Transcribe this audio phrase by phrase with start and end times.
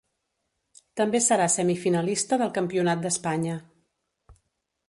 [1.01, 3.59] També serà semifinalista del Campionat d'Espanya.